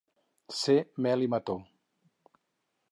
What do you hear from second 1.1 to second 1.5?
i